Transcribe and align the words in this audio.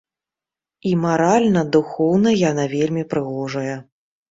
І 0.91 0.93
маральна, 1.03 1.61
духоўна 1.77 2.35
яна 2.49 2.67
вельмі 2.75 3.07
прыгожая. 3.15 3.79